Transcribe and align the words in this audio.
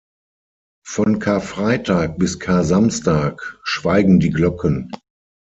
Von 0.83 1.19
Karfreitag 1.19 2.17
bis 2.17 2.39
Karsamstag 2.39 3.59
schweigen 3.63 4.19
die 4.19 4.31
Glocken. 4.31 4.89